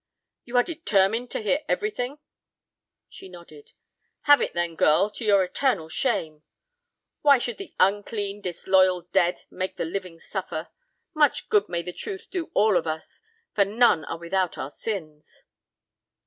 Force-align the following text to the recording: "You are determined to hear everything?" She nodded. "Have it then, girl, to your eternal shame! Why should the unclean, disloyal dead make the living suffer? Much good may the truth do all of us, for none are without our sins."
"You 0.45 0.57
are 0.57 0.63
determined 0.63 1.29
to 1.29 1.41
hear 1.41 1.59
everything?" 1.69 2.17
She 3.07 3.29
nodded. 3.29 3.73
"Have 4.21 4.41
it 4.41 4.55
then, 4.55 4.73
girl, 4.75 5.11
to 5.11 5.23
your 5.23 5.43
eternal 5.43 5.89
shame! 5.89 6.41
Why 7.21 7.37
should 7.37 7.57
the 7.59 7.75
unclean, 7.79 8.41
disloyal 8.41 9.03
dead 9.11 9.43
make 9.51 9.77
the 9.77 9.85
living 9.85 10.19
suffer? 10.19 10.69
Much 11.13 11.49
good 11.49 11.69
may 11.69 11.83
the 11.83 11.93
truth 11.93 12.25
do 12.31 12.49
all 12.55 12.77
of 12.77 12.87
us, 12.87 13.21
for 13.53 13.63
none 13.63 14.03
are 14.05 14.17
without 14.17 14.57
our 14.57 14.71
sins." 14.71 15.43